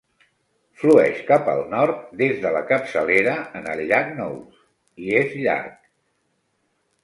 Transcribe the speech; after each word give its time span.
Flueix 0.83 1.19
cap 1.27 1.51
al 1.51 1.61
nord 1.73 1.99
des 2.23 2.41
de 2.47 2.53
la 2.57 2.63
capçalera 2.73 3.37
en 3.61 3.69
el 3.77 3.85
llac 3.95 4.11
Nose 4.23 4.67
i 5.07 5.15
és 5.23 5.39
llarg. 5.45 5.81